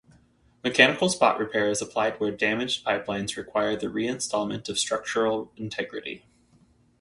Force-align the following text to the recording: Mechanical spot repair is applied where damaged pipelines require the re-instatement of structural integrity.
Mechanical 0.63 1.09
spot 1.09 1.37
repair 1.37 1.69
is 1.69 1.79
applied 1.79 2.19
where 2.19 2.31
damaged 2.31 2.83
pipelines 2.83 3.37
require 3.37 3.75
the 3.75 3.87
re-instatement 3.87 4.67
of 4.67 4.79
structural 4.79 5.51
integrity. 5.57 6.23